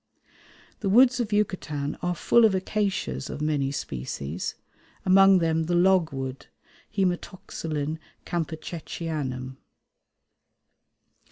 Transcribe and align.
The 0.79 0.89
woods 0.89 1.19
of 1.19 1.31
Yucatan 1.31 1.95
are 2.01 2.15
full 2.15 2.43
of 2.43 2.55
acacias 2.55 3.29
of 3.29 3.39
many 3.39 3.71
species, 3.71 4.55
among 5.05 5.37
them 5.37 5.65
the 5.65 5.75
logwood 5.75 6.47
(Hæmatoxylon 6.91 7.99
campechianum). 8.25 9.57